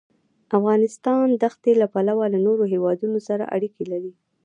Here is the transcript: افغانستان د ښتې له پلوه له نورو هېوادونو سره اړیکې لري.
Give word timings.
افغانستان 0.57 1.27
د 1.41 1.43
ښتې 1.53 1.71
له 1.81 1.87
پلوه 1.93 2.25
له 2.33 2.39
نورو 2.47 2.63
هېوادونو 2.73 3.17
سره 3.27 3.43
اړیکې 3.55 3.83
لري. 3.91 4.11